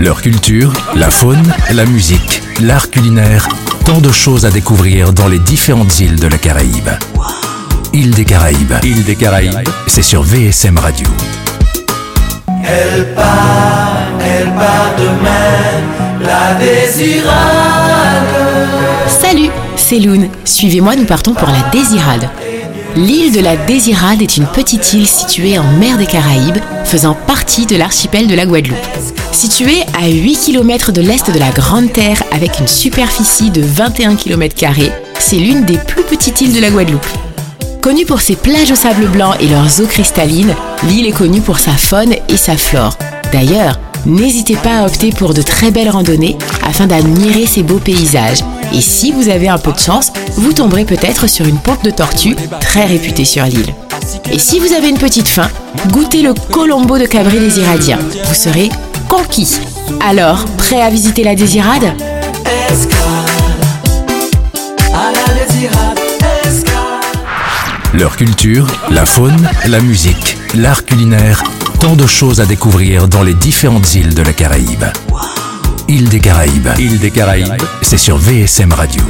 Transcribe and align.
Leur 0.00 0.22
culture, 0.22 0.72
la 0.94 1.10
faune, 1.10 1.42
la 1.74 1.84
musique, 1.84 2.42
l'art 2.62 2.88
culinaire, 2.88 3.46
tant 3.84 4.00
de 4.00 4.10
choses 4.10 4.46
à 4.46 4.50
découvrir 4.50 5.12
dans 5.12 5.28
les 5.28 5.38
différentes 5.38 6.00
îles 6.00 6.18
de 6.18 6.26
la 6.26 6.38
Caraïbe. 6.38 6.88
Île 7.92 8.14
des 8.14 8.24
Caraïbes, 8.24 8.72
île 8.82 9.04
des 9.04 9.14
Caraïbes, 9.14 9.68
c'est 9.86 10.00
sur 10.00 10.22
VSM 10.22 10.78
Radio. 10.78 11.06
Elle 12.64 13.12
part, 13.14 13.98
elle 14.24 14.50
part 14.54 14.94
demain, 14.96 16.24
la 16.24 16.54
désirade. 16.54 17.34
Salut, 19.06 19.50
c'est 19.76 19.98
Loun. 19.98 20.30
Suivez-moi, 20.46 20.96
nous 20.96 21.04
partons 21.04 21.34
pour 21.34 21.48
la 21.48 21.68
Désirade. 21.70 22.30
L'île 22.96 23.32
de 23.32 23.40
la 23.40 23.56
Désirade 23.56 24.20
est 24.20 24.36
une 24.36 24.46
petite 24.46 24.92
île 24.94 25.06
située 25.06 25.58
en 25.58 25.72
mer 25.78 25.96
des 25.96 26.06
Caraïbes, 26.06 26.58
faisant 26.84 27.14
partie 27.14 27.64
de 27.64 27.76
l'archipel 27.76 28.26
de 28.26 28.34
la 28.34 28.46
Guadeloupe. 28.46 28.76
Située 29.30 29.82
à 30.00 30.08
8 30.08 30.36
km 30.36 30.90
de 30.90 31.00
l'est 31.00 31.30
de 31.30 31.38
la 31.38 31.50
Grande 31.50 31.92
Terre 31.92 32.22
avec 32.32 32.58
une 32.58 32.66
superficie 32.66 33.50
de 33.50 33.62
21 33.62 34.16
km, 34.16 34.56
c'est 35.20 35.36
l'une 35.36 35.64
des 35.64 35.78
plus 35.78 36.02
petites 36.02 36.40
îles 36.40 36.52
de 36.52 36.60
la 36.60 36.70
Guadeloupe. 36.70 37.06
Connue 37.80 38.06
pour 38.06 38.20
ses 38.20 38.36
plages 38.36 38.72
au 38.72 38.76
sable 38.76 39.06
blanc 39.06 39.34
et 39.40 39.46
leurs 39.46 39.80
eaux 39.80 39.86
cristallines, 39.86 40.54
l'île 40.88 41.06
est 41.06 41.12
connue 41.12 41.40
pour 41.40 41.60
sa 41.60 41.72
faune 41.72 42.14
et 42.28 42.36
sa 42.36 42.56
flore. 42.56 42.98
D'ailleurs, 43.32 43.78
n'hésitez 44.04 44.56
pas 44.56 44.80
à 44.80 44.86
opter 44.86 45.10
pour 45.10 45.32
de 45.32 45.42
très 45.42 45.70
belles 45.70 45.90
randonnées 45.90 46.36
afin 46.66 46.88
d'admirer 46.88 47.46
ces 47.46 47.62
beaux 47.62 47.78
paysages. 47.78 48.40
Et 48.72 48.80
si 48.80 49.12
vous 49.12 49.28
avez 49.28 49.48
un 49.48 49.58
peu 49.58 49.72
de 49.72 49.78
chance, 49.78 50.12
vous 50.36 50.52
tomberez 50.52 50.84
peut-être 50.84 51.26
sur 51.26 51.46
une 51.46 51.58
pompe 51.58 51.82
de 51.84 51.90
tortue 51.90 52.36
très 52.60 52.86
réputée 52.86 53.24
sur 53.24 53.44
l'île. 53.44 53.74
Et 54.32 54.38
si 54.38 54.58
vous 54.60 54.72
avez 54.72 54.88
une 54.88 54.98
petite 54.98 55.28
faim, 55.28 55.48
goûtez 55.92 56.22
le 56.22 56.34
Colombo 56.34 56.98
de 56.98 57.06
Cabri 57.06 57.40
des 57.40 57.58
Iradiens. 57.58 57.98
Vous 58.24 58.34
serez 58.34 58.70
conquis. 59.08 59.58
Alors, 60.00 60.44
prêt 60.56 60.80
à 60.80 60.90
visiter 60.90 61.24
la 61.24 61.34
Désirade? 61.34 61.94
Leur 67.92 68.16
culture, 68.16 68.66
la 68.90 69.04
faune, 69.04 69.48
la 69.66 69.80
musique, 69.80 70.38
l'art 70.54 70.84
culinaire, 70.84 71.42
tant 71.80 71.96
de 71.96 72.06
choses 72.06 72.40
à 72.40 72.46
découvrir 72.46 73.08
dans 73.08 73.24
les 73.24 73.34
différentes 73.34 73.94
îles 73.94 74.14
de 74.14 74.22
la 74.22 74.32
Caraïbe. 74.32 74.84
Île 75.90 76.08
des 76.08 76.20
Caraïbes, 76.20 76.68
île 76.78 77.00
des 77.00 77.10
Caraïbes, 77.10 77.60
c'est 77.82 77.96
sur 77.96 78.16
VSM 78.16 78.72
Radio. 78.72 79.02